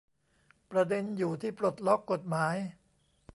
[0.71, 2.55] ประเด็นอยู่ที่ปลดล็อกกฎหมาย